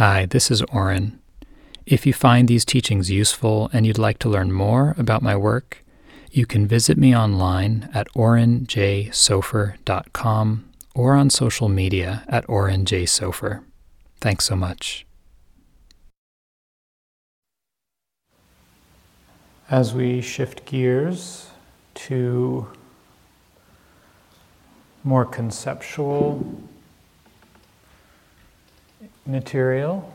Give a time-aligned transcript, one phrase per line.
[0.00, 1.20] Hi, this is Oren.
[1.84, 5.84] If you find these teachings useful and you'd like to learn more about my work,
[6.30, 13.62] you can visit me online at orenjsofer.com or on social media at orenjsofer.
[14.22, 15.04] Thanks so much.
[19.68, 21.50] As we shift gears
[22.06, 22.68] to
[25.04, 26.69] more conceptual
[29.30, 30.14] material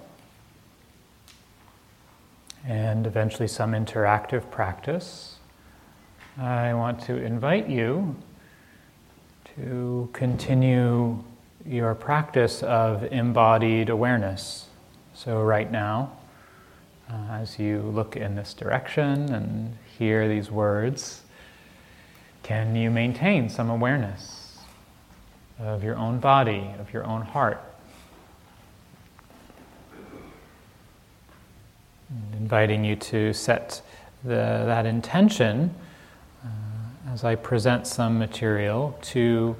[2.67, 5.37] and eventually some interactive practice,
[6.37, 8.15] I want to invite you
[9.55, 11.23] to continue
[11.65, 14.67] your practice of embodied awareness.
[15.13, 16.11] So, right now,
[17.09, 21.21] uh, as you look in this direction and hear these words,
[22.43, 24.57] can you maintain some awareness
[25.59, 27.63] of your own body, of your own heart?
[32.15, 33.81] And inviting you to set
[34.23, 35.75] the, that intention
[36.43, 36.47] uh,
[37.11, 39.55] as I present some material to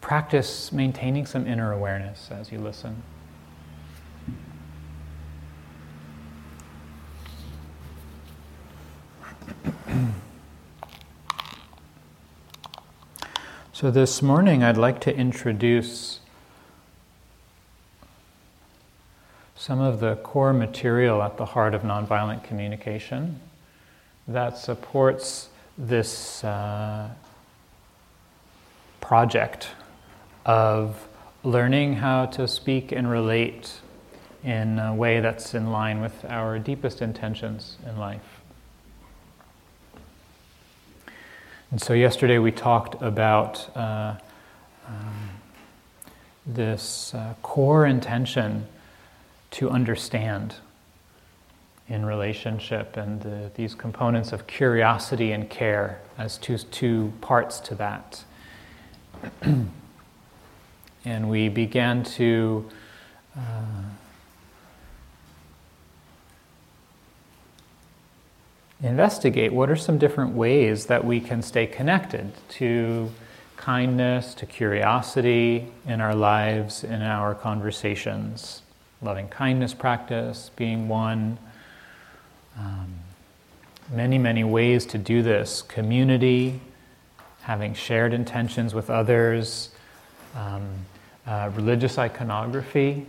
[0.00, 3.02] practice maintaining some inner awareness as you listen.
[13.72, 16.20] so, this morning I'd like to introduce
[19.70, 23.38] some of the core material at the heart of nonviolent communication
[24.26, 27.08] that supports this uh,
[29.00, 29.68] project
[30.44, 31.06] of
[31.44, 33.74] learning how to speak and relate
[34.42, 38.40] in a way that's in line with our deepest intentions in life.
[41.70, 44.16] And so, yesterday we talked about uh,
[44.88, 45.30] um,
[46.44, 48.66] this uh, core intention
[49.50, 50.56] to understand
[51.88, 57.74] in relationship and the, these components of curiosity and care as two, two parts to
[57.74, 58.24] that.
[61.04, 62.64] and we began to
[63.36, 63.40] uh,
[68.82, 73.10] investigate what are some different ways that we can stay connected to
[73.56, 78.62] kindness, to curiosity in our lives, in our conversations
[79.02, 81.38] loving kindness practice being one.
[82.58, 82.94] Um,
[83.90, 85.62] many, many ways to do this.
[85.62, 86.60] Community,
[87.42, 89.70] having shared intentions with others.
[90.36, 90.68] Um,
[91.26, 93.06] uh, religious iconography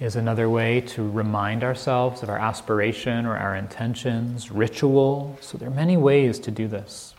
[0.00, 4.50] is another way to remind ourselves of our aspiration or our intentions.
[4.50, 5.36] Ritual.
[5.40, 7.14] So there are many ways to do this.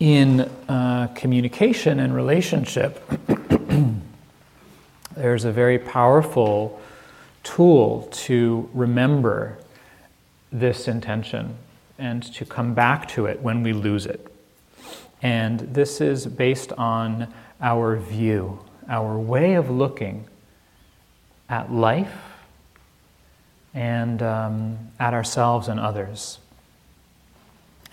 [0.00, 3.02] In uh, communication and relationship,
[5.16, 6.80] there's a very powerful
[7.42, 9.58] tool to remember
[10.50, 11.56] this intention
[11.98, 14.26] and to come back to it when we lose it.
[15.22, 18.58] And this is based on our view,
[18.88, 20.26] our way of looking
[21.48, 22.12] at life
[23.72, 26.38] and um, at ourselves and others.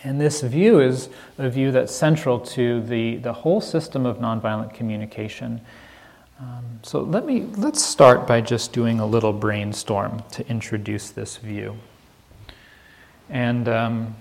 [0.03, 4.73] And this view is a view that's central to the, the whole system of nonviolent
[4.73, 5.61] communication
[6.41, 11.37] um, so let me let's start by just doing a little brainstorm to introduce this
[11.37, 11.77] view.
[13.29, 14.15] And um,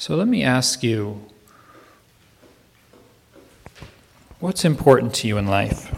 [0.00, 1.20] So let me ask you
[4.38, 5.92] what's important to you in life?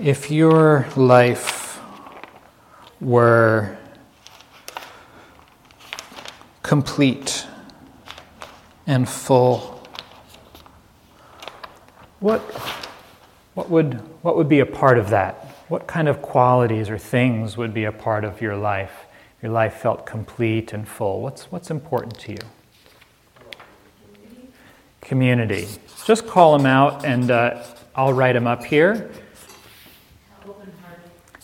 [0.00, 1.82] If your life
[2.98, 3.76] were
[6.62, 7.46] complete
[8.86, 9.86] and full,
[12.20, 12.40] what,
[13.52, 15.44] what, would, what would be a part of that?
[15.68, 19.04] What kind of qualities or things would be a part of your life?
[19.44, 21.20] Your life felt complete and full.
[21.20, 22.38] What's, what's important to you?
[25.02, 25.68] Community.
[26.06, 27.62] Just call them out and uh,
[27.94, 29.10] I'll write them up here.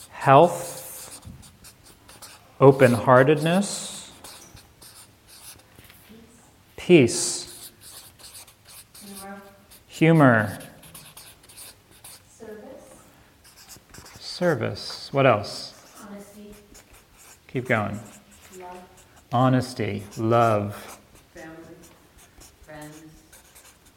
[0.08, 1.20] Health,
[2.58, 4.10] open heartedness,
[6.78, 7.70] peace,
[9.88, 10.58] humor,
[12.30, 12.94] service.
[14.18, 15.08] Service.
[15.12, 15.79] What else?
[17.52, 17.98] Keep going.
[18.60, 18.78] Love.
[19.32, 21.00] Honesty, love,
[21.34, 21.56] Family.
[22.62, 23.02] Friends.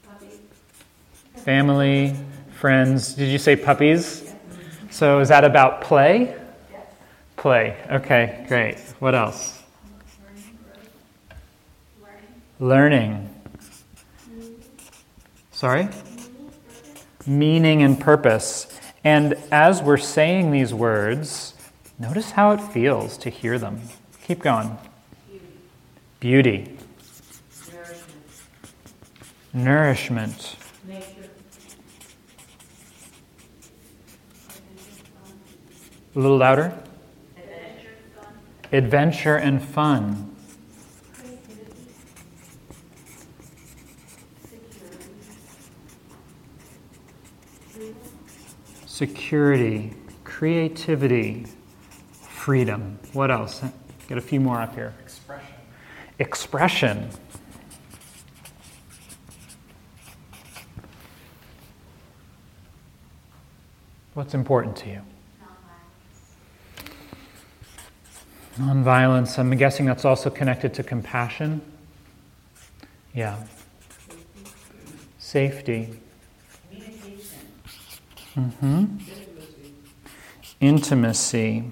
[0.08, 0.26] Puppy.
[1.36, 2.16] family,
[2.56, 3.14] friends.
[3.14, 4.34] Did you say puppies?
[4.90, 6.36] So is that about play?
[6.72, 6.82] Yes.
[7.36, 7.78] Play.
[7.92, 8.80] Okay, great.
[8.98, 9.62] What else?
[12.60, 13.30] Learning.
[13.30, 13.30] Learning.
[15.52, 15.90] Sorry?
[17.28, 18.80] Meaning and purpose.
[19.04, 21.53] And as we're saying these words,
[22.04, 23.80] notice how it feels to hear them.
[24.28, 24.78] Keep going.
[26.20, 26.78] Beauty.
[29.54, 30.58] Nourishment.
[30.86, 31.28] nourishment,
[36.14, 36.78] a little louder.
[38.74, 39.38] Adventure.
[39.38, 40.36] And fun,
[48.86, 49.94] security,
[50.26, 51.46] creativity,
[52.44, 53.00] freedom.
[53.14, 53.62] What else?
[54.10, 54.94] Get a few more up here.
[55.00, 55.56] Expression.
[56.20, 57.10] Expression.
[64.14, 65.02] What's important to you?
[68.60, 68.84] Nonviolence.
[68.84, 69.40] Nonviolence.
[69.40, 71.62] I'm guessing that's also connected to compassion.
[73.14, 73.42] Yeah.
[75.18, 75.98] Safety.
[76.70, 77.40] Communication.
[78.36, 78.98] hmm
[80.60, 81.72] Intimacy.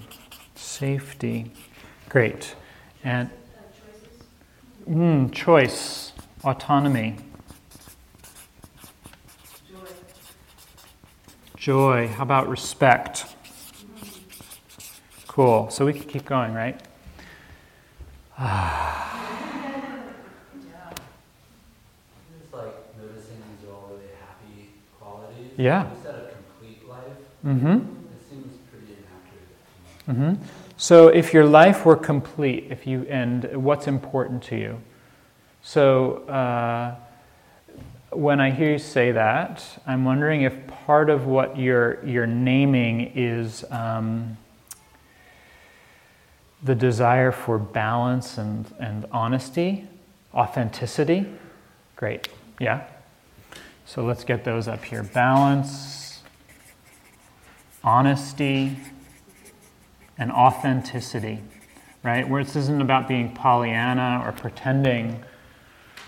[0.82, 1.46] Safety.
[2.08, 2.56] Great.
[3.04, 3.30] And
[4.90, 6.12] mm, choice.
[6.42, 7.14] Autonomy.
[9.70, 9.78] Joy.
[11.56, 12.08] Joy.
[12.08, 13.26] How about respect?
[15.28, 15.70] Cool.
[15.70, 16.74] So we can keep going, right?
[16.74, 16.88] It's
[22.52, 25.52] like noticing these are all really happy qualities.
[25.56, 25.92] Yeah.
[25.92, 27.70] Instead of complete life, Mm-hmm.
[27.76, 27.84] it
[28.28, 30.34] seems pretty inaccurate.
[30.36, 30.61] Mm-hmm.
[30.82, 34.80] So if your life were complete, if you and what's important to you.
[35.62, 36.96] So uh,
[38.10, 43.12] when I hear you say that, I'm wondering if part of what you're you're naming
[43.14, 44.36] is um,
[46.64, 49.86] the desire for balance and, and honesty,
[50.34, 51.26] authenticity.
[51.94, 52.26] Great.
[52.58, 52.88] Yeah.
[53.86, 55.04] So let's get those up here.
[55.04, 56.24] Balance,
[57.84, 58.78] honesty,
[60.22, 61.42] and authenticity,
[62.04, 62.28] right?
[62.28, 65.20] Where this isn't about being Pollyanna or pretending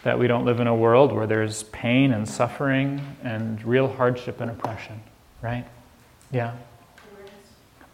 [0.05, 4.41] that we don't live in a world where there's pain and suffering and real hardship
[4.41, 5.03] and oppression,
[5.43, 5.67] right?
[6.31, 6.55] Yeah.
[7.13, 7.33] Awareness.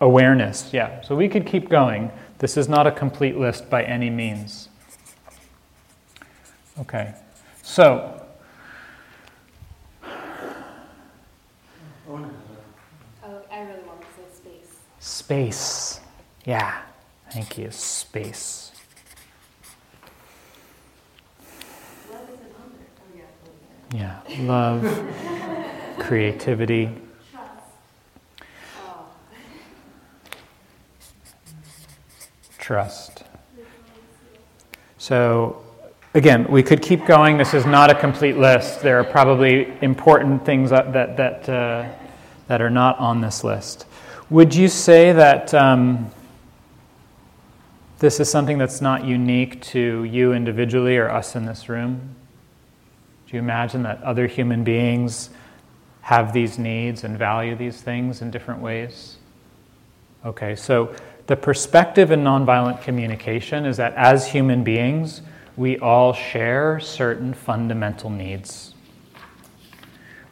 [0.02, 1.00] Awareness, yeah.
[1.00, 2.10] So we could keep going.
[2.38, 4.68] This is not a complete list by any means.
[6.78, 7.14] Okay.
[7.62, 8.22] So,
[12.12, 14.76] Oh, I really want to say space.
[14.98, 15.89] space.
[16.44, 16.80] Yeah.
[17.30, 17.70] Thank you.
[17.70, 18.72] Space.
[22.10, 22.46] Love is an
[23.92, 23.96] under.
[23.96, 24.20] Yeah.
[24.40, 24.82] Love,
[25.98, 26.90] creativity.
[27.30, 27.50] Trust.
[32.58, 33.24] Trust.
[34.98, 35.62] So,
[36.14, 37.36] again, we could keep going.
[37.36, 38.80] This is not a complete list.
[38.80, 41.88] There are probably important things that, that, that, uh,
[42.48, 43.86] that are not on this list.
[44.30, 46.10] Would you say that um,
[48.00, 52.16] this is something that's not unique to you individually or us in this room?
[53.26, 55.30] Do you imagine that other human beings
[56.00, 59.18] have these needs and value these things in different ways?
[60.24, 60.94] Okay, so
[61.26, 65.22] the perspective in nonviolent communication is that as human beings,
[65.56, 68.74] we all share certain fundamental needs.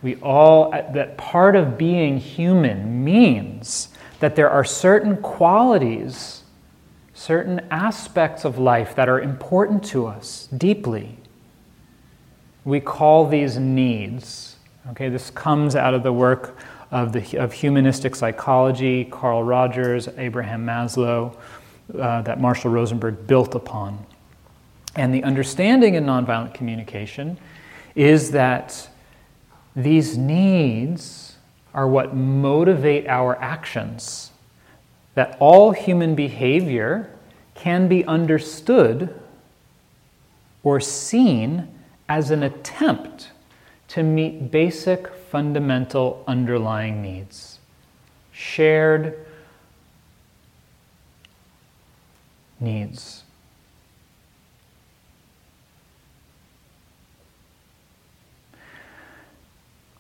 [0.03, 6.38] We all, uh, that part of being human means that there are certain qualities,
[7.19, 11.17] certain aspects of life that are important to us deeply.
[12.65, 14.55] We call these needs.
[14.91, 16.57] Okay, this comes out of the work
[16.93, 21.37] of, the, of humanistic psychology, Carl Rogers, Abraham Maslow,
[21.99, 24.07] uh, that Marshall Rosenberg built upon.
[24.95, 27.37] And the understanding in nonviolent communication
[27.97, 28.89] is that
[29.75, 31.37] these needs
[31.75, 34.31] are what motivate our actions,
[35.19, 37.11] that all human behavior
[37.57, 39.13] can be understood
[40.63, 41.67] or seen
[42.09, 43.33] as an attempt
[43.89, 47.59] to meet basic fundamental underlying needs,
[48.31, 49.27] shared
[52.61, 53.25] needs.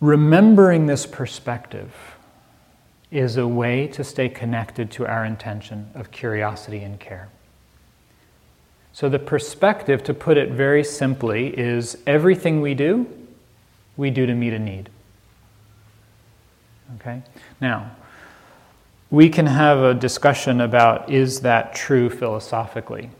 [0.00, 1.92] Remembering this perspective
[3.10, 7.28] is a way to stay connected to our intention of curiosity and care.
[8.92, 13.06] So, the perspective, to put it very simply, is everything we do,
[13.96, 14.90] we do to meet a need.
[16.96, 17.22] Okay?
[17.60, 17.92] Now,
[19.10, 23.10] we can have a discussion about is that true philosophically?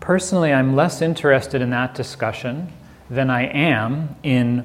[0.00, 2.72] Personally, I'm less interested in that discussion
[3.10, 4.64] than I am in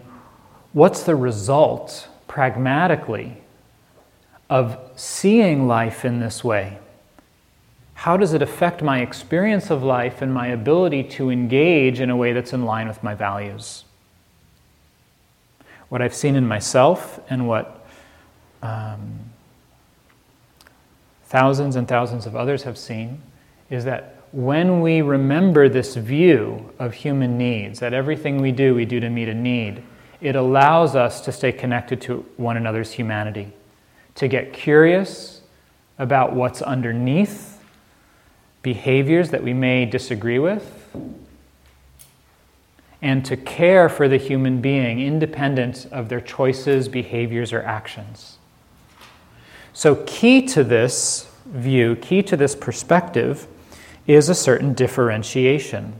[0.73, 3.37] what's the result pragmatically
[4.49, 6.79] of seeing life in this way.
[7.93, 12.17] How does it affect my experience of life and my ability to engage in a
[12.17, 13.85] way that's in line with my values?
[15.89, 17.85] What I've seen in myself and what
[18.63, 19.19] um,
[21.25, 23.21] thousands and thousands of others have seen
[23.69, 28.85] is that when we remember this view of human needs, that everything we do, we
[28.85, 29.83] do to meet a need,
[30.23, 33.51] it allows us to stay connected to one another's humanity,
[34.15, 35.41] to get curious
[35.99, 37.61] about what's underneath
[38.61, 40.95] behaviors that we may disagree with,
[43.01, 48.37] and to care for the human being independent of their choices, behaviors, or actions.
[49.73, 53.45] So, key to this view, key to this perspective,
[54.07, 55.95] is a certain differentiation.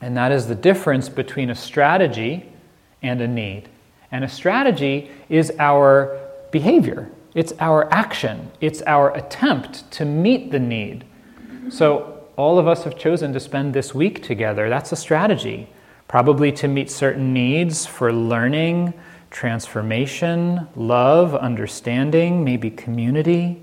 [0.00, 2.48] And that is the difference between a strategy
[3.04, 3.68] and a need.
[4.10, 6.18] And a strategy is our
[6.50, 11.04] behavior, it's our action, it's our attempt to meet the need.
[11.68, 14.68] So, all of us have chosen to spend this week together.
[14.68, 15.68] That's a strategy,
[16.08, 18.92] probably to meet certain needs for learning,
[19.30, 23.62] transformation, love, understanding, maybe community,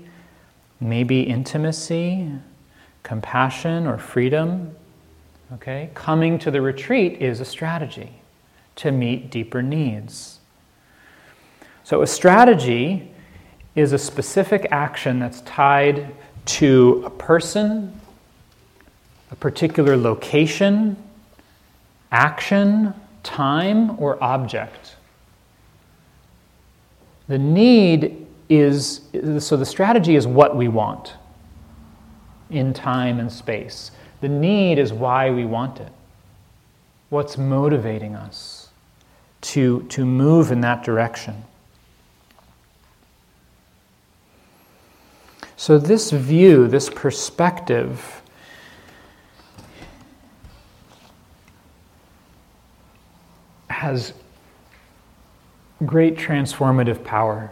[0.80, 2.30] maybe intimacy,
[3.02, 4.74] compassion or freedom.
[5.54, 5.90] Okay?
[5.92, 8.21] Coming to the retreat is a strategy
[8.76, 10.40] to meet deeper needs.
[11.84, 13.10] So, a strategy
[13.74, 16.14] is a specific action that's tied
[16.44, 17.98] to a person,
[19.30, 20.96] a particular location,
[22.10, 24.96] action, time, or object.
[27.28, 29.02] The need is,
[29.38, 31.14] so the strategy is what we want
[32.50, 33.90] in time and space.
[34.20, 35.90] The need is why we want it.
[37.08, 38.61] What's motivating us
[39.42, 41.44] to, to move in that direction?
[45.56, 48.22] So, this view, this perspective,
[53.68, 54.12] has
[55.84, 57.50] great transformative power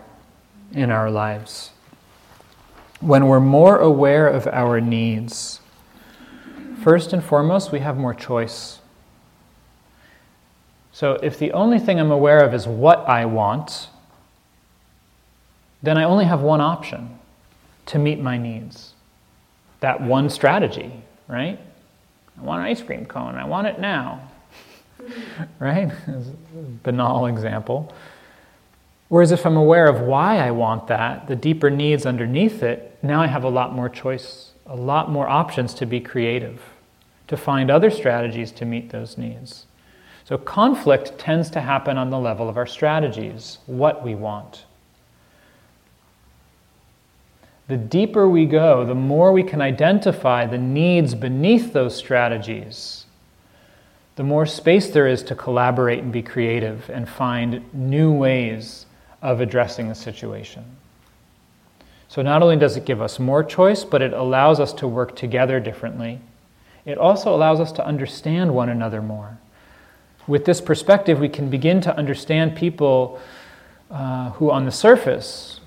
[0.72, 1.70] in our lives
[3.00, 5.60] when we're more aware of our needs,
[6.82, 8.79] first and foremost, we have more choice.
[11.00, 13.88] So if the only thing I'm aware of is what I want,
[15.82, 17.18] then I only have one option
[17.86, 18.92] to meet my needs.
[19.80, 20.92] That one strategy,
[21.26, 21.58] right?
[22.38, 24.28] I want an ice cream cone, I want it now.
[25.58, 25.90] right?
[26.82, 27.94] banal example.
[29.08, 33.22] Whereas if I'm aware of why I want that, the deeper needs underneath it, now
[33.22, 36.60] I have a lot more choice, a lot more options to be creative,
[37.28, 39.64] to find other strategies to meet those needs.
[40.30, 44.64] So conflict tends to happen on the level of our strategies, what we want.
[47.66, 53.06] The deeper we go, the more we can identify the needs beneath those strategies,
[54.14, 58.86] the more space there is to collaborate and be creative and find new ways
[59.22, 60.64] of addressing the situation.
[62.06, 65.16] So, not only does it give us more choice, but it allows us to work
[65.16, 66.20] together differently.
[66.84, 69.36] It also allows us to understand one another more.
[70.26, 73.20] With this perspective, we can begin to understand people
[73.90, 75.60] uh, who, on the surface,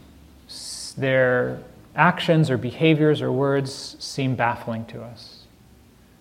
[0.97, 1.59] their
[1.95, 5.43] actions or behaviors or words seem baffling to us.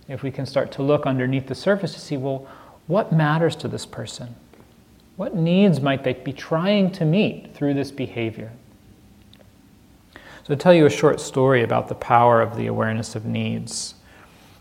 [0.08, 2.46] If we can start to look underneath the surface to see, well,
[2.86, 4.34] what matters to this person?
[5.16, 8.50] What needs might they be trying to meet through this behavior?
[10.14, 13.94] So, I'll tell you a short story about the power of the awareness of needs.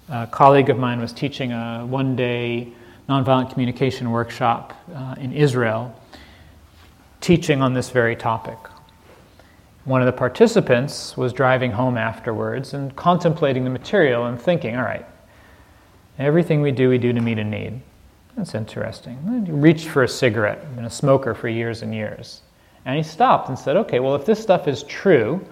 [0.10, 2.72] A colleague of mine was teaching a one day
[3.12, 5.94] nonviolent communication workshop uh, in Israel,
[7.20, 8.58] teaching on this very topic.
[9.84, 14.84] One of the participants was driving home afterwards and contemplating the material and thinking, all
[14.84, 15.06] right,
[16.20, 17.82] everything we do, we do to meet a need.
[18.38, 19.44] That's interesting.
[19.46, 22.42] He reached for a cigarette, been a smoker for years and years.
[22.86, 25.46] And he stopped and said, okay, well, if this stuff is true,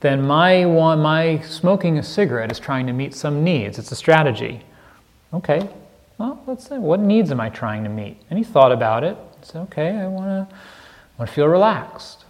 [0.00, 3.78] then my, my smoking a cigarette is trying to meet some needs.
[3.78, 4.62] It's a strategy.
[5.32, 5.68] Okay,
[6.20, 8.18] well, let's say, what needs am I trying to meet?
[8.28, 9.16] And he thought about it.
[9.40, 10.54] He said, okay, I want to
[11.16, 12.24] want to feel relaxed.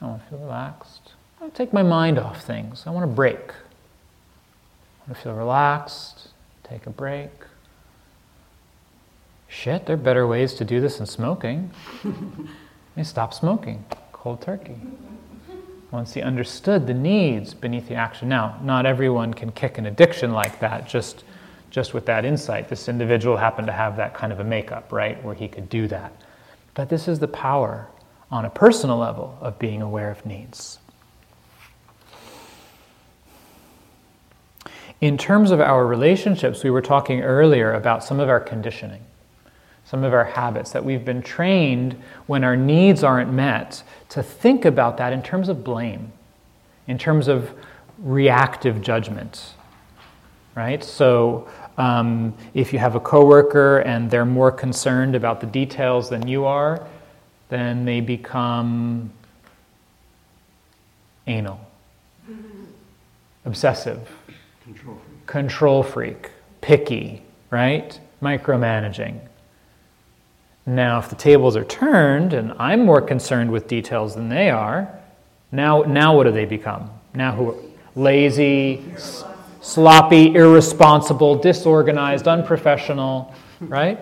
[0.00, 1.12] I want to feel relaxed.
[1.38, 2.84] I want to take my mind off things.
[2.86, 3.38] I want to break.
[3.38, 6.28] I want to feel relaxed,
[6.64, 7.30] take a break.
[9.48, 11.70] Shit, there are better ways to do this than smoking.
[12.04, 12.14] Let
[12.94, 13.86] me stop smoking.
[14.12, 14.76] Cold turkey.
[15.90, 18.28] Once he understood the needs beneath the action.
[18.28, 21.24] Now, not everyone can kick an addiction like that just,
[21.70, 22.68] just with that insight.
[22.68, 25.86] This individual happened to have that kind of a makeup, right, where he could do
[25.88, 26.12] that.
[26.74, 27.88] But this is the power
[28.30, 30.78] on a personal level of being aware of needs.
[35.00, 39.02] In terms of our relationships, we were talking earlier about some of our conditioning,
[39.84, 44.64] some of our habits that we've been trained when our needs aren't met to think
[44.64, 46.12] about that in terms of blame,
[46.88, 47.52] in terms of
[47.98, 49.54] reactive judgment.
[50.58, 50.82] Right?
[50.82, 51.46] So,
[51.76, 56.46] um, if you have a coworker and they're more concerned about the details than you
[56.46, 56.84] are,
[57.48, 59.12] then they become
[61.28, 61.60] anal,
[63.44, 64.00] obsessive,
[64.64, 65.26] Control freak.
[65.26, 68.00] control freak, picky, right?
[68.20, 69.20] Micromanaging.
[70.66, 74.88] Now, if the tables are turned and I'm more concerned with details than they are,
[75.52, 76.90] now, now what do they become?
[77.14, 77.54] Now who?
[77.94, 78.82] Lazy,
[79.60, 83.98] sloppy, irresponsible, disorganized, unprofessional, right?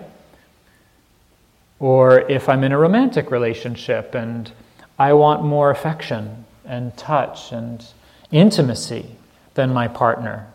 [1.79, 4.51] Or if I'm in a romantic relationship and
[4.99, 7.85] I want more affection and touch and
[8.31, 9.07] intimacy
[9.55, 10.47] than my partner,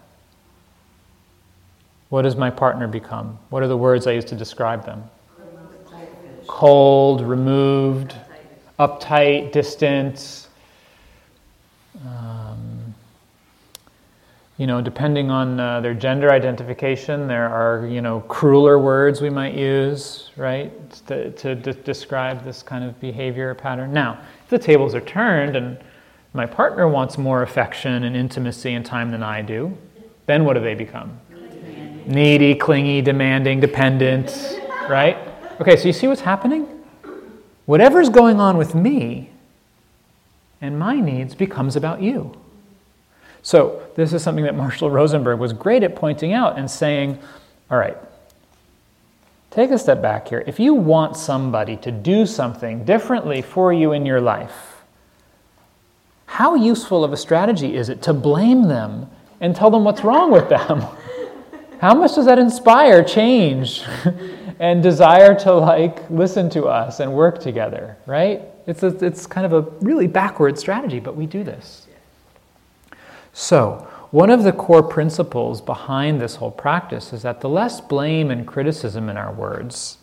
[2.10, 3.39] what does my partner become?
[3.50, 5.03] What are the words I use to describe them?
[6.48, 8.15] Cold, removed,
[8.77, 10.48] uptight, distant.
[12.05, 12.40] Um,
[14.62, 19.27] you know, depending on uh, their gender identification, there are, you know, crueler words we
[19.32, 20.72] might use, right,
[21.08, 23.91] to, to de- describe this kind of behavior pattern.
[23.91, 25.80] Now, if the tables are turned and
[26.34, 29.76] my partner wants more affection and intimacy and time than I do,
[30.28, 31.19] then what do they become?
[32.06, 35.17] Needy, clingy, demanding, dependent, right?
[35.60, 36.67] Okay, so you see what's happening?
[37.65, 39.32] Whatever's going on with me
[40.62, 42.38] and my needs becomes about you.
[43.43, 47.17] So, this is something that Marshall Rosenberg was great at pointing out and saying,
[47.71, 47.97] all right,
[49.49, 50.43] take a step back here.
[50.45, 54.84] If you want somebody to do something differently for you in your life,
[56.25, 59.10] how useful of a strategy is it to blame them
[59.41, 60.86] and tell them what's wrong with them?
[61.82, 63.84] How much does that inspire change
[64.60, 68.43] and desire to like listen to us and work together, right?
[68.67, 71.88] It's, a, it's kind of a really backward strategy, but we do this.
[73.34, 78.30] So, one of the core principles behind this whole practice is that the less blame
[78.30, 79.98] and criticism in our words,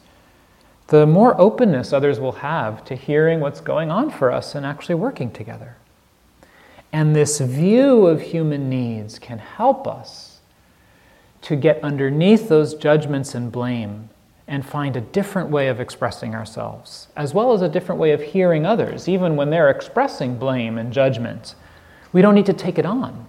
[0.87, 4.95] the more openness others will have to hearing what's going on for us and actually
[4.95, 5.77] working together.
[6.91, 10.41] And this view of human needs can help us
[11.43, 14.09] to get underneath those judgments and blame
[14.47, 18.23] and find a different way of expressing ourselves, as well as a different way of
[18.23, 21.55] hearing others, even when they're expressing blame and judgment.
[22.12, 23.27] We don't need to take it on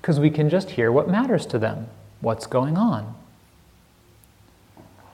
[0.00, 1.88] because we can just hear what matters to them,
[2.20, 3.14] what's going on.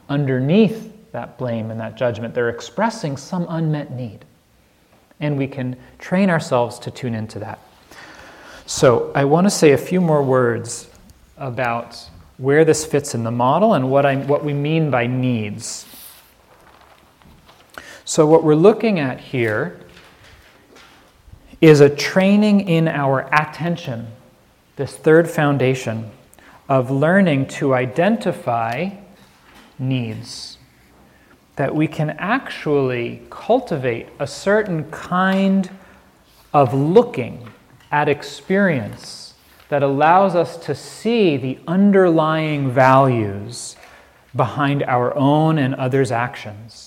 [0.08, 4.24] Underneath that blame and that judgment, they're expressing some unmet need.
[5.18, 7.58] And we can train ourselves to tune into that.
[8.66, 10.90] So, I want to say a few more words
[11.38, 11.96] about
[12.36, 15.86] where this fits in the model and what, I, what we mean by needs.
[18.04, 19.80] So, what we're looking at here
[21.60, 24.08] is a training in our attention,
[24.76, 26.10] this third foundation
[26.68, 28.90] of learning to identify
[29.78, 30.58] needs.
[31.56, 35.70] That we can actually cultivate a certain kind
[36.52, 37.48] of looking
[37.90, 39.34] at experience
[39.68, 43.76] that allows us to see the underlying values
[44.34, 46.85] behind our own and others' actions.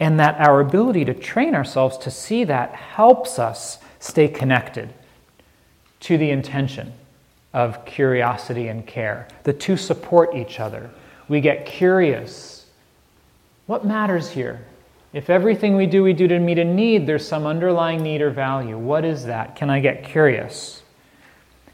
[0.00, 4.92] And that our ability to train ourselves to see that helps us stay connected
[6.00, 6.94] to the intention
[7.52, 9.28] of curiosity and care.
[9.42, 10.90] The two support each other.
[11.28, 12.66] We get curious.
[13.66, 14.64] What matters here?
[15.12, 18.30] If everything we do, we do to meet a need, there's some underlying need or
[18.30, 18.78] value.
[18.78, 19.56] What is that?
[19.56, 20.82] Can I get curious?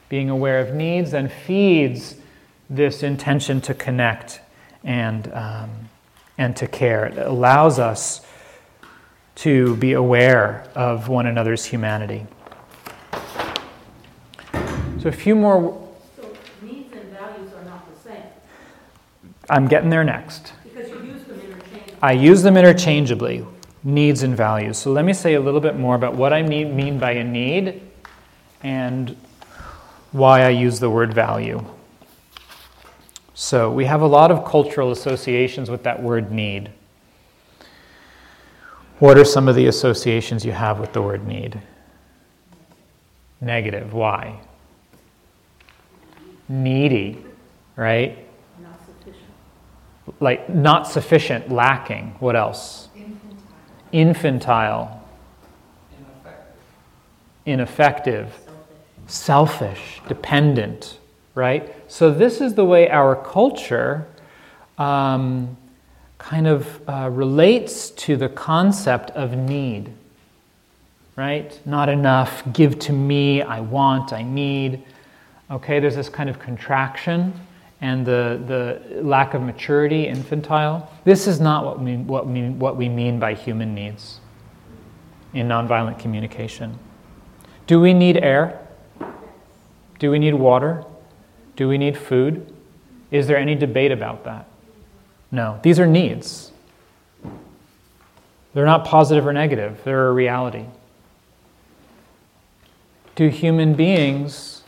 [0.08, 2.16] Being aware of needs then feeds
[2.70, 4.40] this intention to connect
[4.82, 5.85] and, um,
[6.38, 7.06] and to care.
[7.06, 8.20] It allows us
[9.36, 12.26] to be aware of one another's humanity.
[15.00, 15.78] So, a few more,
[16.16, 16.28] So
[16.62, 18.22] needs and values are not the same,
[19.50, 20.52] I'm getting there next.
[20.64, 21.94] because you use them interchangeably.
[22.02, 23.46] I use them interchangeably.
[23.84, 24.78] needs and values.
[24.78, 27.22] So let me say a little bit more about what I mean, mean by a
[27.22, 27.82] need
[28.64, 29.16] and
[30.10, 31.64] why I use the word value.
[33.38, 36.70] So we have a lot of cultural associations with that word need.
[38.98, 41.60] What are some of the associations you have with the word need?
[43.42, 43.92] Negative.
[43.92, 44.40] Why?
[46.48, 47.22] Needy,
[47.76, 48.26] right?
[48.58, 50.22] Not sufficient.
[50.22, 52.16] Like not sufficient, lacking.
[52.20, 52.88] What else?
[53.92, 55.02] Infantile.
[55.92, 56.34] Infantile.
[57.44, 58.34] Ineffective.
[59.06, 60.00] Selfish.
[60.08, 60.98] Dependent,
[61.36, 61.72] right?
[61.86, 64.08] So, this is the way our culture
[64.78, 65.56] um,
[66.18, 69.92] kind of uh, relates to the concept of need,
[71.14, 71.60] right?
[71.64, 74.82] Not enough, give to me, I want, I need.
[75.50, 77.32] Okay, there's this kind of contraction
[77.82, 80.90] and the, the lack of maturity, infantile.
[81.04, 84.20] This is not what we, what, we, what we mean by human needs
[85.34, 86.78] in nonviolent communication.
[87.66, 88.66] Do we need air?
[89.98, 90.84] Do we need water?
[91.56, 92.52] Do we need food?
[93.10, 94.46] Is there any debate about that?
[95.30, 95.58] No.
[95.62, 96.52] These are needs.
[98.54, 100.64] They're not positive or negative, they're a reality.
[103.14, 104.62] Do human beings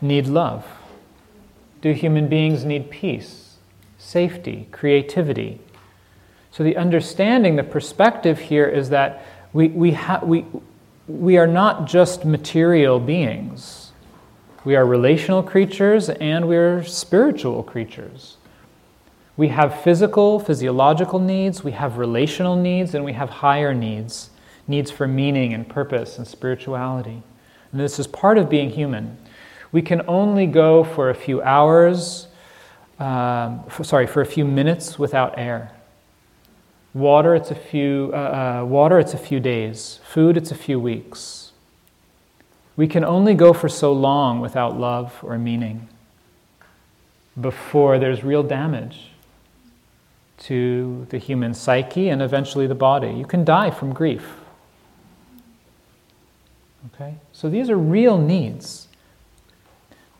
[0.00, 0.66] need love?
[1.80, 3.56] Do human beings need peace,
[3.98, 5.60] safety, creativity?
[6.50, 10.44] So, the understanding, the perspective here is that we, we, ha- we,
[11.06, 13.87] we are not just material beings.
[14.64, 18.36] We are relational creatures and we're spiritual creatures.
[19.36, 24.30] We have physical, physiological needs, we have relational needs, and we have higher needs
[24.68, 27.22] needs for meaning and purpose and spirituality.
[27.72, 29.16] And this is part of being human.
[29.72, 32.28] We can only go for a few hours,
[32.98, 35.72] um, for, sorry, for a few minutes without air.
[36.94, 40.00] Water, it's a few, uh, uh, water, it's a few days.
[40.04, 41.47] Food, it's a few weeks.
[42.78, 45.88] We can only go for so long without love or meaning
[47.40, 49.10] before there's real damage
[50.44, 53.10] to the human psyche and eventually the body.
[53.10, 54.32] You can die from grief.
[56.94, 57.16] Okay?
[57.32, 58.86] So these are real needs.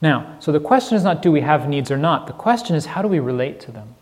[0.00, 2.26] Now, so the question is not do we have needs or not?
[2.26, 3.94] The question is how do we relate to them?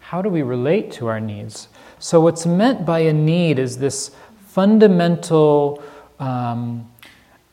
[0.00, 1.68] How do we relate to our needs?
[1.98, 4.10] So, what's meant by a need is this
[4.48, 5.82] fundamental
[6.20, 6.90] um,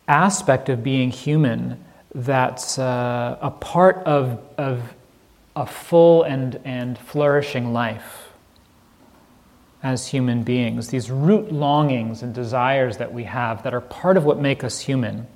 [0.07, 4.93] aspect of being human that's uh, a part of, of
[5.55, 8.29] a full and, and flourishing life
[9.83, 14.25] as human beings, these root longings and desires that we have that are part of
[14.25, 15.27] what make us human.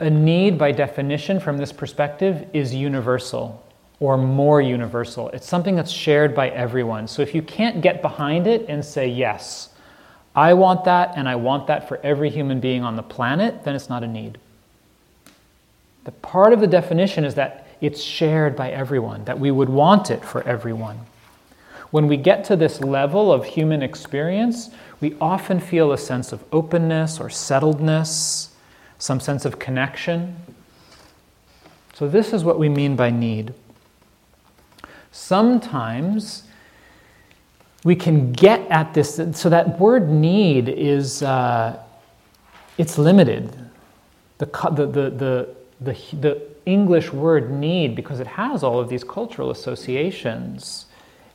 [0.00, 3.64] A need, by definition, from this perspective, is universal
[4.00, 5.28] or more universal.
[5.30, 7.06] It's something that's shared by everyone.
[7.06, 9.68] So if you can't get behind it and say, yes,
[10.34, 13.74] I want that and I want that for every human being on the planet, then
[13.74, 14.38] it's not a need.
[16.04, 20.10] The part of the definition is that it's shared by everyone, that we would want
[20.10, 21.00] it for everyone.
[21.90, 26.42] When we get to this level of human experience, we often feel a sense of
[26.50, 28.48] openness or settledness,
[28.98, 30.36] some sense of connection.
[31.92, 33.52] So, this is what we mean by need.
[35.10, 36.44] Sometimes
[37.84, 41.78] we can get at this, so that word need is uh,
[42.78, 43.52] it's limited.
[44.38, 49.50] The, the, the, the, the, English word need, because it has all of these cultural
[49.50, 50.86] associations,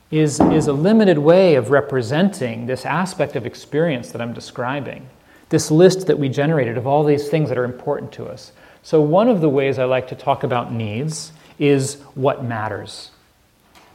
[0.09, 5.09] is, is a limited way of representing this aspect of experience that I'm describing.
[5.49, 8.53] This list that we generated of all these things that are important to us.
[8.83, 13.11] So, one of the ways I like to talk about needs is what matters.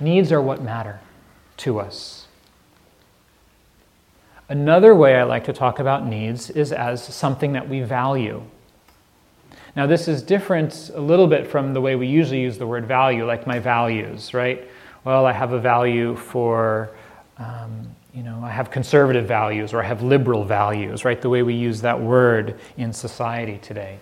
[0.00, 1.00] Needs are what matter
[1.58, 2.21] to us.
[4.48, 8.42] Another way I like to talk about needs is as something that we value.
[9.74, 12.86] Now, this is different a little bit from the way we usually use the word
[12.86, 14.68] value, like my values, right?
[15.04, 16.90] well, I have a value for,
[17.38, 21.20] um, you know, I have conservative values or I have liberal values, right?
[21.20, 23.98] The way we use that word in society today.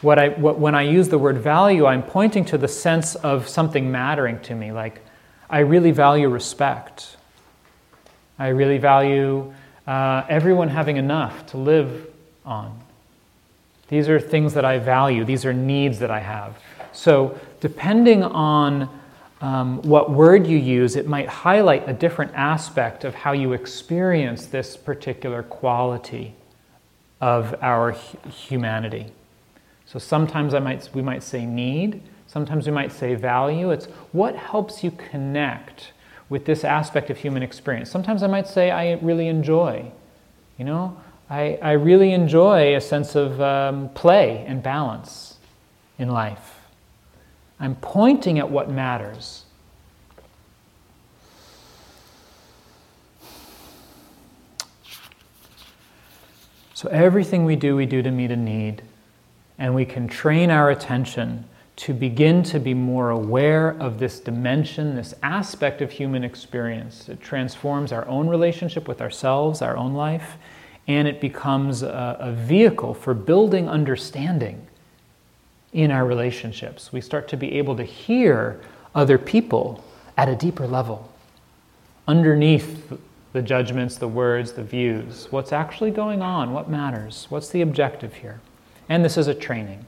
[0.00, 3.48] What I, what, when I use the word value, I'm pointing to the sense of
[3.48, 4.72] something mattering to me.
[4.72, 5.02] Like,
[5.48, 7.16] I really value respect.
[8.38, 9.52] I really value
[9.90, 12.06] uh, everyone having enough to live
[12.44, 12.78] on.
[13.88, 16.56] These are things that I value, these are needs that I have.
[16.92, 18.88] So, depending on
[19.40, 24.46] um, what word you use, it might highlight a different aspect of how you experience
[24.46, 26.34] this particular quality
[27.20, 27.90] of our
[28.30, 29.06] humanity.
[29.86, 33.72] So sometimes I might, we might say need, sometimes we might say value.
[33.72, 35.90] It's what helps you connect
[36.30, 37.90] with this aspect of human experience.
[37.90, 39.90] Sometimes I might say, I really enjoy.
[40.56, 40.96] You know,
[41.28, 45.36] I, I really enjoy a sense of um, play and balance
[45.98, 46.60] in life.
[47.58, 49.44] I'm pointing at what matters.
[56.72, 58.80] So, everything we do, we do to meet a need.
[59.58, 61.44] And we can train our attention
[61.80, 67.08] to begin to be more aware of this dimension, this aspect of human experience.
[67.08, 70.34] It transforms our own relationship with ourselves, our own life,
[70.86, 74.66] and it becomes a, a vehicle for building understanding
[75.72, 76.92] in our relationships.
[76.92, 78.60] We start to be able to hear
[78.94, 79.82] other people
[80.18, 81.10] at a deeper level,
[82.06, 82.92] underneath
[83.32, 85.28] the judgments, the words, the views.
[85.30, 86.52] What's actually going on?
[86.52, 87.24] What matters?
[87.30, 88.42] What's the objective here?
[88.86, 89.86] And this is a training.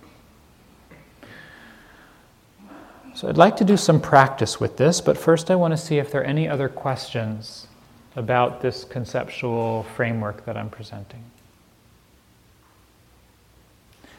[3.23, 5.99] So I'd like to do some practice with this, but first I want to see
[5.99, 7.69] if there are any other questions
[8.17, 11.23] about this conceptual framework that I'm presenting.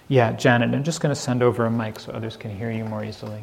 [0.07, 2.85] Yeah, Janet, I'm just going to send over a mic so others can hear you
[2.85, 3.41] more easily.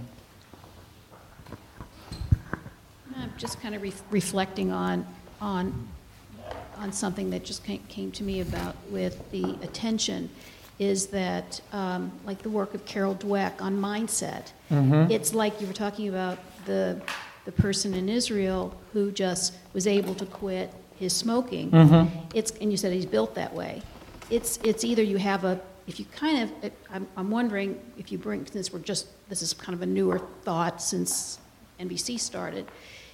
[3.14, 5.06] I'm just kind of re- reflecting on
[5.42, 5.88] on
[6.78, 10.30] on something that just came, came to me about with the attention
[10.80, 14.52] is that um, like the work of Carol Dweck on mindset.
[14.70, 15.12] Mm-hmm.
[15.12, 17.00] It's like you were talking about the
[17.44, 21.70] the person in Israel who just was able to quit his smoking.
[21.70, 22.18] Mm-hmm.
[22.34, 23.82] It's and you said he's built that way.
[24.30, 28.16] It's it's either you have a if you kind of I'm, I'm wondering if you
[28.16, 31.38] bring since we're just this is kind of a newer thought since
[31.78, 32.66] NVC started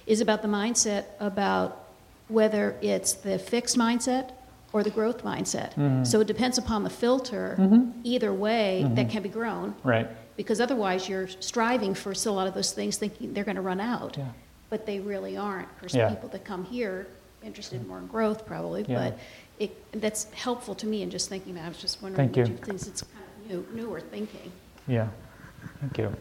[0.05, 1.83] is about the mindset about
[2.29, 4.31] whether it's the fixed mindset
[4.73, 5.73] or the growth mindset.
[5.75, 6.03] Mm-hmm.
[6.03, 7.55] So it depends upon the filter.
[7.59, 7.93] Mhm.
[8.03, 9.09] Either way, that Mm-hmm.
[9.09, 10.07] can be grown Right.
[10.35, 13.61] because otherwise you're striving for still a lot of those things, thinking they're going to
[13.61, 14.25] run out, Yeah.
[14.69, 15.69] but they really aren't.
[15.79, 16.07] For Yeah.
[16.07, 17.07] some people that come here,
[17.43, 19.09] interested more in growth probably, Yeah.
[19.11, 19.19] but
[19.59, 21.65] it, that's helpful to me in just thinking that.
[21.65, 22.65] I was just wondering, Thank what you.
[22.65, 24.51] think it's kind of new, newer thinking.
[24.87, 25.07] Yeah.
[25.79, 26.13] Thank you.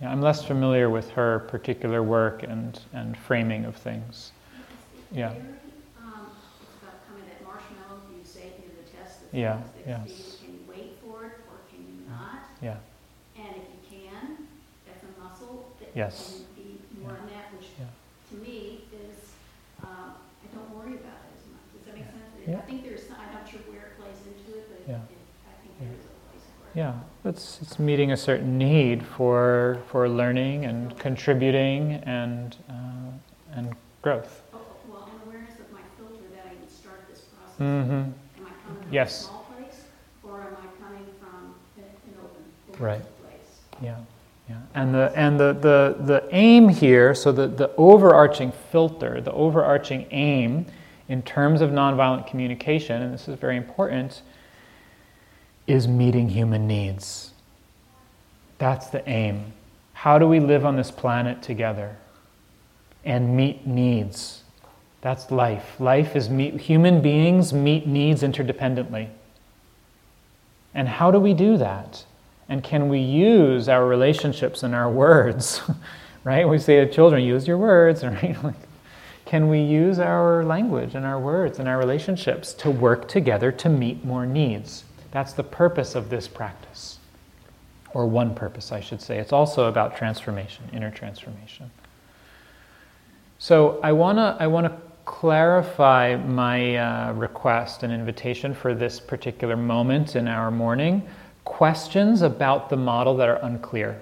[0.00, 4.32] Yeah, I'm less familiar with her particular work and, and framing of things.
[5.12, 5.28] Yeah.
[5.28, 9.20] Um, It's about kind of that marshmallow, do you say through the test?
[9.20, 10.38] that Yeah, yes.
[10.44, 12.44] Can you wait for it or can you not?
[12.62, 12.76] Yeah.
[13.36, 14.36] And if you can,
[14.86, 16.42] that's a muscle that Yes.
[16.54, 17.86] can be more on that, which Yeah.
[18.30, 19.16] to me is,
[19.82, 19.88] um,
[20.44, 21.64] I don't worry about it as much.
[21.72, 22.46] Does that make sense?
[22.46, 22.58] Yeah.
[22.58, 24.96] I think there's, I'm not sure where it plays into it, but Yeah.
[24.96, 25.18] it-
[25.48, 26.76] I think there is a place for it.
[26.78, 33.12] Yeah, it's, it's meeting a certain need for, for learning and contributing and, uh,
[33.54, 34.42] and growth.
[34.52, 34.58] Oh,
[34.90, 37.56] Well, an awareness of my filter that I would start this process.
[37.58, 38.10] Mm-hmm.
[38.92, 39.26] Yes.
[39.26, 39.84] small place
[40.22, 43.00] or am I coming from an an open, Right.
[43.00, 43.60] place?
[43.80, 43.96] Yeah,
[44.48, 44.58] yeah.
[44.74, 50.06] And the and the, the, the aim here, so the, the overarching filter, the overarching
[50.10, 50.66] aim
[51.08, 54.22] in terms of nonviolent communication, and this is very important,
[55.66, 57.32] is meeting human needs.
[58.58, 59.52] That's the aim.
[59.94, 61.96] How do we live on this planet together
[63.04, 64.41] and meet needs?
[65.02, 65.78] That's life.
[65.78, 69.08] Life is meet human beings meet needs interdependently.
[70.74, 72.04] And how do we do that?
[72.48, 75.60] And can we use our relationships and our words?
[76.24, 76.48] right?
[76.48, 78.36] We say to children, use your words, right?
[79.26, 83.68] Can we use our language and our words and our relationships to work together to
[83.68, 84.84] meet more needs?
[85.10, 86.98] That's the purpose of this practice.
[87.92, 89.18] Or one purpose, I should say.
[89.18, 91.70] It's also about transformation, inner transformation.
[93.38, 99.00] So I want to I want to clarify my uh, request and invitation for this
[99.00, 101.02] particular moment in our morning.
[101.44, 104.00] Questions about the model that are unclear,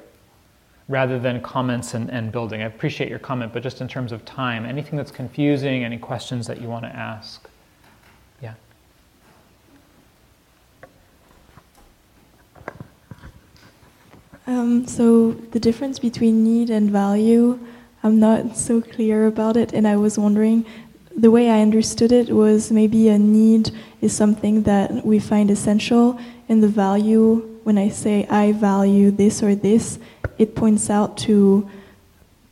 [0.88, 2.62] rather than comments and, and building.
[2.62, 6.46] I appreciate your comment, but just in terms of time, anything that's confusing, any questions
[6.46, 7.48] that you want to ask.
[8.42, 8.54] Yeah.
[14.46, 17.58] Um, so the difference between need and value,
[18.02, 20.66] I'm not so clear about it, and I was wondering.
[21.16, 26.18] The way I understood it was maybe a need is something that we find essential,
[26.48, 29.98] and the value, when I say I value this or this,
[30.38, 31.68] it points out to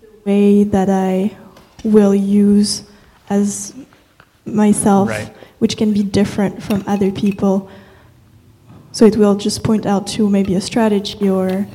[0.01, 1.37] the way that I
[1.85, 2.83] will use
[3.31, 3.75] as
[4.45, 5.31] myself, Right.
[5.61, 7.69] which can be different from other people.
[8.93, 11.67] So it will just point out to maybe a strategy or.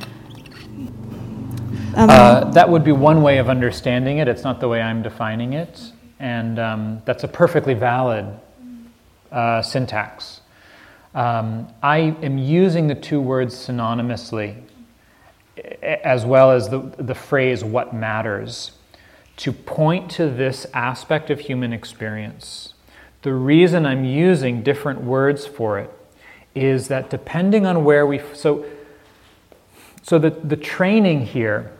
[1.96, 4.28] Um, Uh, that would be one way of understanding it.
[4.28, 5.92] It's not the way I'm defining it.
[6.24, 8.24] And um, that's a perfectly valid
[9.30, 10.40] uh, syntax.
[11.14, 14.56] Um, I am using the two words synonymously,
[15.82, 18.72] as well as the, the phrase what matters,
[19.36, 22.72] to point to this aspect of human experience.
[23.20, 25.90] The reason I'm using different words for it
[26.54, 28.64] is that depending on where we so
[30.00, 31.70] so the, the training here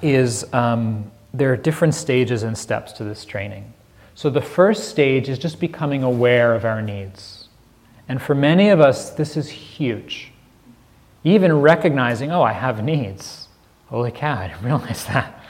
[0.00, 3.72] is um, there are different stages and steps to this training.
[4.14, 7.48] So the first stage is just becoming aware of our needs.
[8.08, 10.32] And for many of us, this is huge.
[11.24, 13.48] Even recognizing, oh, I have needs.
[13.86, 15.42] Holy cow, I didn't realize that.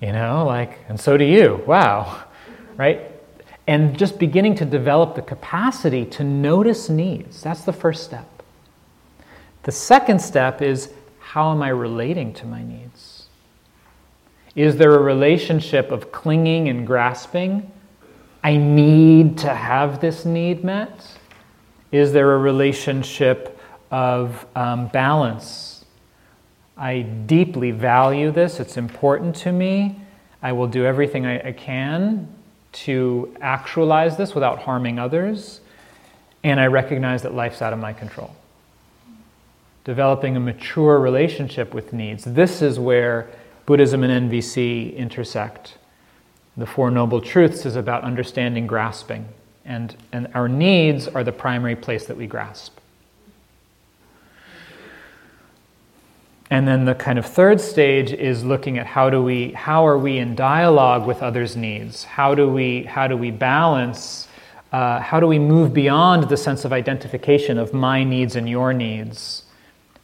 [0.00, 1.62] You know, like, and so do you.
[1.66, 2.24] Wow.
[2.76, 3.10] Right?
[3.66, 7.42] And just beginning to develop the capacity to notice needs.
[7.42, 8.28] That's the first step.
[9.62, 13.13] The second step is how am I relating to my needs?
[14.56, 17.70] Is there a relationship of clinging and grasping?
[18.42, 21.06] I need to have this need met?
[21.90, 23.58] Is there a relationship
[23.90, 25.84] of um, balance?
[26.76, 30.00] I deeply value this, it's important to me.
[30.42, 32.28] I will do everything I, I can
[32.72, 35.60] to actualize this without harming others.
[36.42, 38.34] And I recognize that life's out of my control.
[39.84, 42.24] Developing a mature relationship with needs.
[42.24, 43.30] This is where
[43.66, 45.78] Buddhism and NVC intersect.
[46.56, 49.26] The Four Noble Truths is about understanding grasping,
[49.64, 52.78] and, and our needs are the primary place that we grasp.
[56.50, 59.98] And then the kind of third stage is looking at how do we how are
[59.98, 62.04] we in dialogue with others' needs?
[62.04, 64.28] How do we how do we balance?
[64.70, 68.72] Uh, how do we move beyond the sense of identification of my needs and your
[68.72, 69.43] needs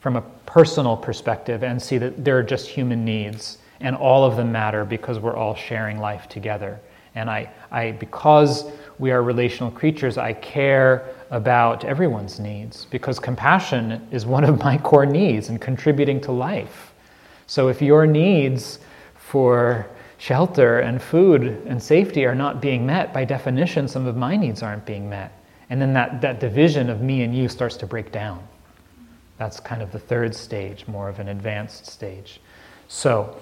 [0.00, 4.50] from a personal perspective and see that they're just human needs and all of them
[4.50, 6.80] matter because we're all sharing life together.
[7.14, 14.06] And I, I because we are relational creatures, I care about everyone's needs because compassion
[14.10, 16.92] is one of my core needs and contributing to life.
[17.46, 18.78] So if your needs
[19.14, 19.86] for
[20.18, 24.62] shelter and food and safety are not being met, by definition, some of my needs
[24.62, 25.32] aren't being met.
[25.70, 28.46] And then that, that division of me and you starts to break down.
[29.40, 32.42] That's kind of the third stage, more of an advanced stage.
[32.88, 33.40] So,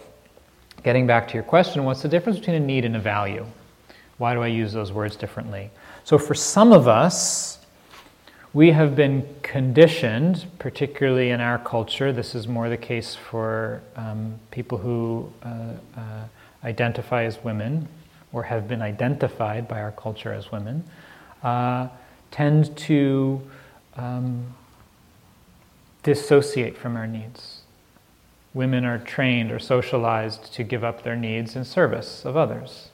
[0.84, 3.44] getting back to your question, what's the difference between a need and a value?
[4.16, 5.72] Why do I use those words differently?
[6.04, 7.58] So, for some of us,
[8.52, 14.38] we have been conditioned, particularly in our culture, this is more the case for um,
[14.52, 16.00] people who uh, uh,
[16.62, 17.88] identify as women
[18.32, 20.84] or have been identified by our culture as women,
[21.42, 21.88] uh,
[22.30, 23.42] tend to
[23.96, 24.54] um,
[26.08, 27.60] dissociate from our needs.
[28.54, 32.88] Women are trained or socialized to give up their needs in service of others,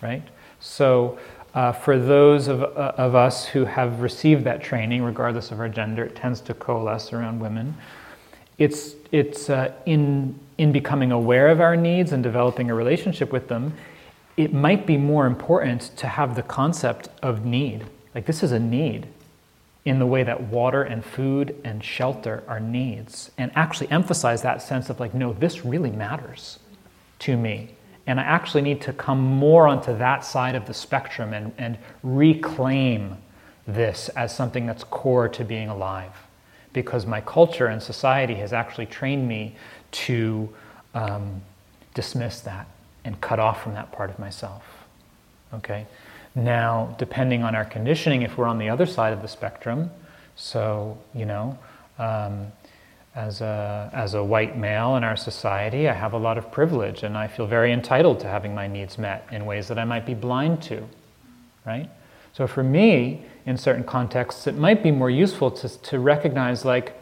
[0.00, 0.22] right?
[0.60, 1.18] So
[1.52, 5.68] uh, for those of, uh, of us who have received that training, regardless of our
[5.68, 7.76] gender, it tends to coalesce around women.
[8.56, 13.48] It's, it's uh, in, in becoming aware of our needs and developing a relationship with
[13.48, 13.74] them,
[14.38, 17.84] it might be more important to have the concept of need.
[18.14, 19.06] Like, this is a need
[19.84, 24.62] in the way that water and food and shelter are needs, and actually emphasize that
[24.62, 26.58] sense of, like, no, this really matters
[27.18, 27.70] to me.
[28.06, 31.78] And I actually need to come more onto that side of the spectrum and, and
[32.02, 33.16] reclaim
[33.66, 36.12] this as something that's core to being alive.
[36.72, 39.54] Because my culture and society has actually trained me
[39.92, 40.48] to
[40.94, 41.40] um,
[41.94, 42.66] dismiss that
[43.04, 44.62] and cut off from that part of myself.
[45.52, 45.86] Okay?
[46.34, 49.90] Now, depending on our conditioning, if we're on the other side of the spectrum,
[50.36, 51.58] so, you know,
[51.98, 52.52] um,
[53.14, 57.04] as a, as a white male in our society, I have a lot of privilege
[57.04, 60.04] and I feel very entitled to having my needs met in ways that I might
[60.04, 60.82] be blind to,
[61.64, 61.88] right?
[62.32, 67.00] So for me, in certain contexts, it might be more useful to, to recognize, like,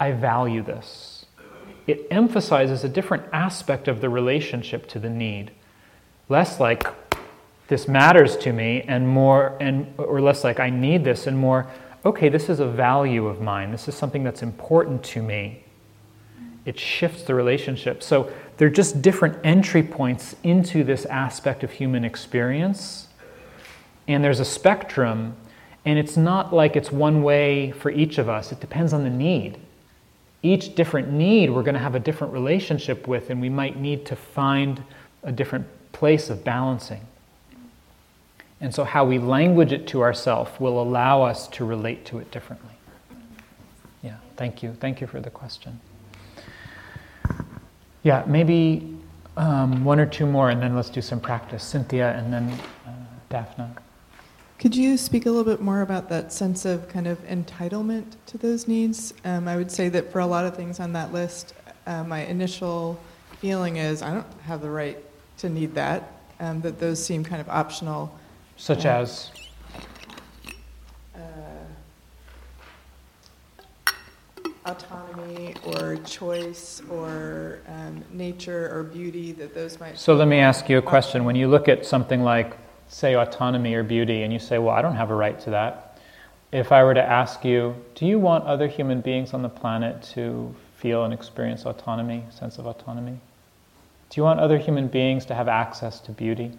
[0.00, 1.26] I value this.
[1.86, 5.52] It emphasizes a different aspect of the relationship to the need.
[6.28, 6.84] Less like,
[7.68, 11.66] this matters to me, and more, and, or less like, I need this, and more,
[12.04, 13.70] okay, this is a value of mine.
[13.70, 15.64] This is something that's important to me.
[16.64, 18.02] It shifts the relationship.
[18.02, 23.08] So they're just different entry points into this aspect of human experience.
[24.06, 25.36] And there's a spectrum,
[25.84, 28.52] and it's not like it's one way for each of us.
[28.52, 29.58] It depends on the need.
[30.42, 34.04] Each different need we're going to have a different relationship with, and we might need
[34.06, 34.82] to find
[35.22, 37.00] a different place of balancing.
[38.62, 42.30] And so, how we language it to ourselves will allow us to relate to it
[42.30, 42.70] differently.
[44.04, 44.76] Yeah, thank you.
[44.78, 45.80] Thank you for the question.
[48.04, 48.96] Yeah, maybe
[49.36, 51.64] um, one or two more, and then let's do some practice.
[51.64, 52.50] Cynthia and then
[52.86, 52.90] uh,
[53.28, 53.66] Daphne.
[54.60, 58.38] Could you speak a little bit more about that sense of kind of entitlement to
[58.38, 59.12] those needs?
[59.24, 61.54] Um, I would say that for a lot of things on that list,
[61.88, 63.00] uh, my initial
[63.40, 64.98] feeling is I don't have the right
[65.38, 68.16] to need that, um, that those seem kind of optional.
[68.62, 69.32] Such as,
[71.16, 71.18] uh,
[74.64, 79.98] autonomy or choice or um, nature or beauty, that those might.
[79.98, 81.24] so let me ask you a question.
[81.24, 82.56] When you look at something like,
[82.86, 85.98] say, autonomy or beauty, and you say, well, I don't have a right to that.
[86.52, 90.02] If I were to ask you, do you want other human beings on the planet
[90.14, 93.18] to feel and experience autonomy, sense of autonomy?
[94.08, 96.52] Do you want other human beings to have access to beauty?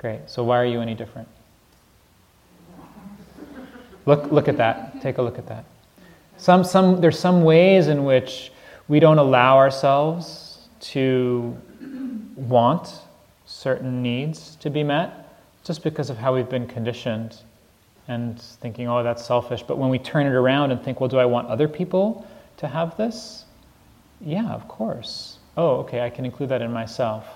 [0.00, 0.20] Great.
[0.30, 1.28] So why are you any different?
[4.06, 4.98] Look, look at that.
[5.02, 5.66] Take a look at that.
[6.38, 8.50] Some, some, there's some ways in which
[8.88, 11.54] we don't allow ourselves to
[12.34, 13.02] want
[13.44, 15.28] certain needs to be met
[15.64, 17.36] just because of how we've been conditioned
[18.08, 19.62] and thinking, oh, that's selfish.
[19.62, 22.26] But when we turn it around and think, well, do I want other people
[22.56, 23.44] to have this?
[24.22, 25.36] Yeah, of course.
[25.58, 27.26] Oh, okay, I can include that in myself.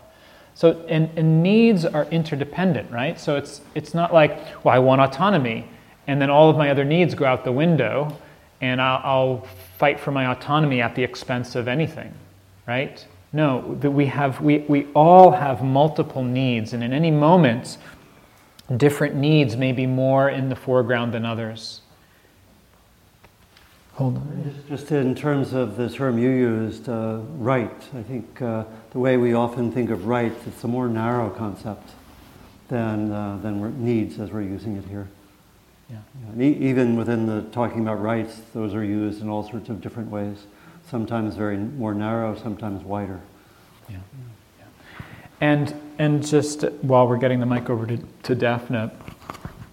[0.54, 3.18] So, and, and needs are interdependent, right?
[3.18, 5.68] So it's, it's not like, well, I want autonomy,
[6.06, 8.16] and then all of my other needs go out the window,
[8.60, 9.48] and I'll, I'll
[9.78, 12.14] fight for my autonomy at the expense of anything,
[12.68, 13.04] right?
[13.32, 17.78] No, that we have, we, we all have multiple needs, and in any moment,
[18.76, 21.80] different needs may be more in the foreground than others.
[23.94, 24.54] Hold on.
[24.68, 29.16] Just in terms of the term you used, uh, right, I think uh, the way
[29.16, 31.90] we often think of right, it's a more narrow concept
[32.68, 35.06] than, uh, than needs as we're using it here.
[35.88, 35.98] Yeah.
[36.32, 39.80] And e- even within the talking about rights, those are used in all sorts of
[39.80, 40.46] different ways.
[40.90, 43.20] Sometimes very more narrow, sometimes wider.
[43.88, 43.98] Yeah.
[44.58, 44.64] yeah.
[45.40, 48.90] And, and just while we're getting the mic over to, to Daphne,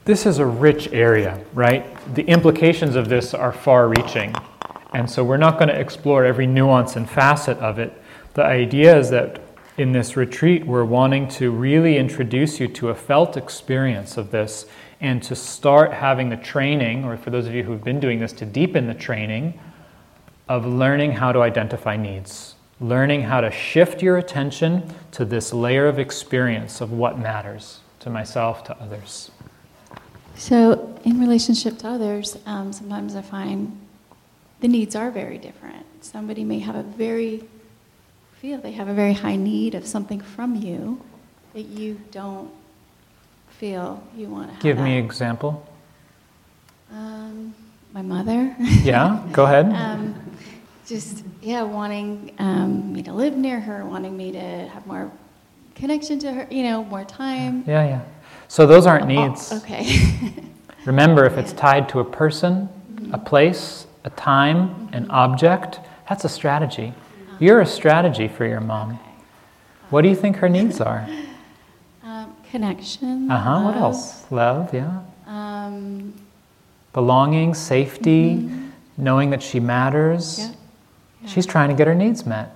[0.05, 1.85] this is a rich area, right?
[2.15, 4.35] The implications of this are far reaching.
[4.93, 7.93] And so we're not going to explore every nuance and facet of it.
[8.33, 9.41] The idea is that
[9.77, 14.65] in this retreat, we're wanting to really introduce you to a felt experience of this
[14.99, 18.33] and to start having the training, or for those of you who've been doing this,
[18.33, 19.59] to deepen the training
[20.49, 25.87] of learning how to identify needs, learning how to shift your attention to this layer
[25.87, 29.31] of experience of what matters to myself, to others.
[30.35, 33.79] So, in relationship to others, um, sometimes I find
[34.59, 35.85] the needs are very different.
[36.03, 37.43] Somebody may have a very,
[38.39, 41.01] feel they have a very high need of something from you
[41.53, 42.51] that you don't
[43.49, 44.63] feel you want to have.
[44.63, 45.67] Give me an example.
[46.91, 47.53] Um,
[47.93, 48.55] my mother.
[48.83, 49.65] Yeah, go ahead.
[49.73, 50.15] um,
[50.87, 55.11] just, yeah, wanting um, me to live near her, wanting me to have more
[55.75, 57.63] connection to her, you know, more time.
[57.67, 58.01] Yeah, yeah.
[58.51, 59.53] So those aren't Oh, needs.
[59.53, 60.33] okay.
[60.85, 62.67] Remember, if it's tied to a person,
[63.13, 65.79] a place, a time, an object,
[66.09, 66.93] that's a strategy.
[67.39, 68.99] You're a strategy for your mom.
[69.89, 71.07] What do you think her needs are?
[72.03, 73.31] um, connection.
[73.31, 73.61] Uh huh.
[73.61, 74.29] What else?
[74.29, 74.99] Love, yeah.
[75.27, 76.13] Um,
[76.91, 78.49] Belonging, safety,
[78.97, 80.39] knowing that she matters.
[80.39, 80.51] yeah.
[81.21, 81.27] yeah.
[81.29, 82.53] She's trying to get her needs met.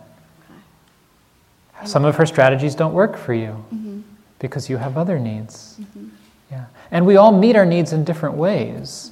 [1.78, 1.88] Okay.
[1.88, 4.02] Some of her strategies don't work for you Mhm,
[4.48, 5.78] because you have other needs.
[5.82, 6.10] mhm.
[6.52, 6.66] Yeah.
[6.92, 9.12] And we all meet our needs in different ways,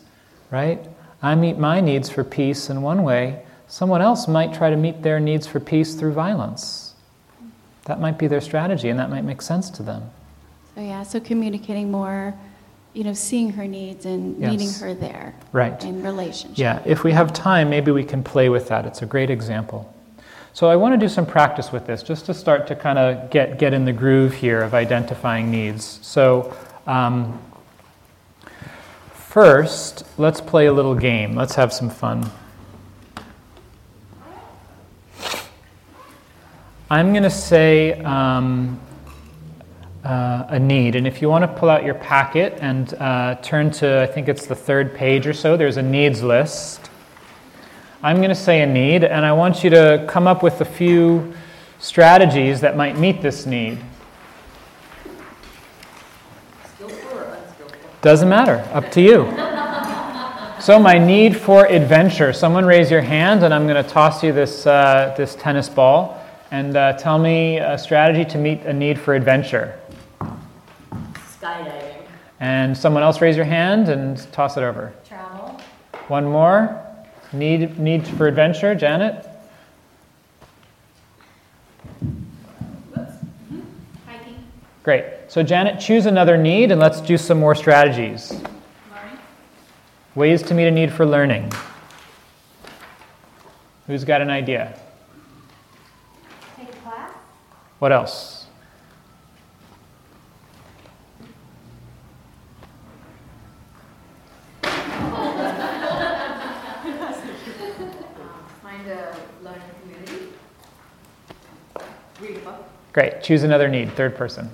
[0.51, 0.79] right?
[1.23, 3.41] I meet my needs for peace in one way.
[3.67, 6.93] Someone else might try to meet their needs for peace through violence.
[7.85, 10.03] That might be their strategy, and that might make sense to them.
[10.75, 12.35] So yeah, so communicating more,
[12.93, 15.83] you know, seeing her needs and meeting her there Right.
[15.83, 16.57] in relationship.
[16.59, 18.85] Yeah, if we have time, maybe we can play with that.
[18.85, 19.91] It's a great example.
[20.55, 23.31] So I want to do some practice with this just to start to kind of
[23.31, 25.97] get, get in the groove here of identifying needs.
[26.03, 27.41] So um,
[29.13, 31.33] first, let's play a little game.
[31.33, 32.29] Let's have some fun.
[36.91, 38.79] I'm going to say um,
[40.03, 40.95] uh, a need.
[40.95, 44.29] And if you want to pull out your packet and uh, turn to, I think
[44.29, 46.91] it's the third page or so, there's a needs list.
[48.05, 50.65] I'm going to say a need, and I want you to come up with a
[50.65, 51.33] few
[51.79, 53.77] strategies that might meet this need.
[56.75, 57.79] Skillful or unskillful?
[58.01, 59.33] Doesn't matter, up to you.
[60.59, 62.31] So, my need for adventure.
[62.31, 66.25] Someone raise your hand, and I'm going to toss you this, uh, this tennis ball.
[66.51, 69.77] And uh, tell me a strategy to meet a need for adventure.
[70.21, 72.05] Skydiving.
[72.39, 74.93] And someone else raise your hand and toss it over.
[75.03, 75.59] Travel.
[76.07, 76.92] One more.
[77.33, 79.27] Need, need for adventure, Janet?
[84.05, 84.43] Hiking.
[84.83, 85.05] Great.
[85.27, 88.31] So, Janet, choose another need and let's do some more strategies.
[88.31, 89.17] Learning.
[90.13, 91.51] Ways to meet a need for learning.
[93.87, 94.79] Who's got an idea?
[96.55, 97.11] Take a class.
[97.79, 98.45] What else?
[108.61, 110.29] Find a learning community.
[112.21, 112.69] Read a book.
[112.93, 113.23] Great.
[113.23, 113.91] Choose another need.
[113.93, 114.49] Third person.